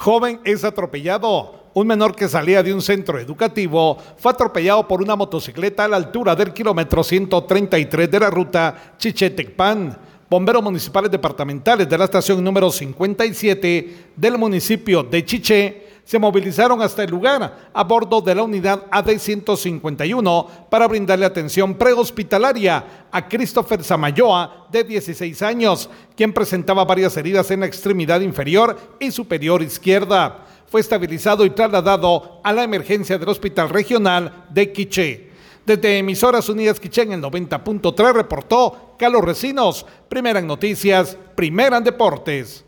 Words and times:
Joven 0.00 0.40
es 0.44 0.64
atropellado. 0.64 1.60
Un 1.74 1.86
menor 1.86 2.16
que 2.16 2.26
salía 2.26 2.62
de 2.62 2.72
un 2.72 2.80
centro 2.80 3.18
educativo 3.18 3.98
fue 4.16 4.32
atropellado 4.32 4.88
por 4.88 5.02
una 5.02 5.14
motocicleta 5.14 5.84
a 5.84 5.88
la 5.88 5.98
altura 5.98 6.34
del 6.34 6.54
kilómetro 6.54 7.04
133 7.04 8.10
de 8.10 8.18
la 8.18 8.30
ruta 8.30 8.94
Chichetecpan. 8.96 9.98
Bomberos 10.30 10.62
municipales 10.62 11.10
departamentales 11.10 11.86
de 11.86 11.98
la 11.98 12.04
estación 12.04 12.42
número 12.42 12.70
57 12.70 14.12
del 14.16 14.38
municipio 14.38 15.02
de 15.02 15.22
Chiché 15.22 15.89
se 16.10 16.18
movilizaron 16.18 16.82
hasta 16.82 17.04
el 17.04 17.10
lugar 17.12 17.70
a 17.72 17.84
bordo 17.84 18.20
de 18.20 18.34
la 18.34 18.42
unidad 18.42 18.82
AD-151 18.90 20.46
para 20.68 20.88
brindarle 20.88 21.24
atención 21.24 21.74
prehospitalaria 21.74 23.06
a 23.12 23.28
Christopher 23.28 23.84
Samayoa, 23.84 24.66
de 24.72 24.82
16 24.82 25.40
años, 25.42 25.88
quien 26.16 26.32
presentaba 26.32 26.84
varias 26.84 27.16
heridas 27.16 27.52
en 27.52 27.60
la 27.60 27.66
extremidad 27.66 28.22
inferior 28.22 28.76
y 28.98 29.12
superior 29.12 29.62
izquierda. 29.62 30.46
Fue 30.66 30.80
estabilizado 30.80 31.44
y 31.44 31.50
trasladado 31.50 32.40
a 32.42 32.52
la 32.52 32.64
emergencia 32.64 33.16
del 33.16 33.28
Hospital 33.28 33.68
Regional 33.68 34.46
de 34.50 34.72
Quiché. 34.72 35.30
Desde 35.64 35.98
Emisoras 35.98 36.48
Unidas 36.48 36.80
Quiché 36.80 37.02
en 37.02 37.12
el 37.12 37.22
90.3 37.22 38.12
reportó 38.14 38.96
Carlos 38.98 39.22
Recinos, 39.22 39.86
primera 40.08 40.40
en 40.40 40.48
noticias, 40.48 41.16
primera 41.36 41.76
en 41.76 41.84
deportes. 41.84 42.64